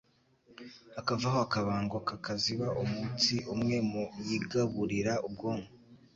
Hakavaho 0.95 1.37
akabango 1.45 1.97
kakaziba 2.07 2.67
umutsi 2.83 3.33
umwe 3.53 3.75
mu 3.89 4.03
yigaburira 4.27 5.13
ubwonko. 5.27 5.71